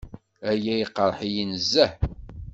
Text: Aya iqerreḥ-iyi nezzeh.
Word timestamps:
Aya 0.51 0.73
iqerreḥ-iyi 0.77 1.43
nezzeh. 1.51 1.91